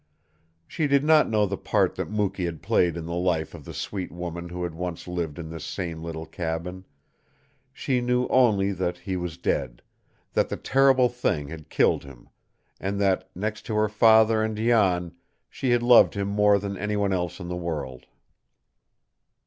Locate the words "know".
1.29-1.45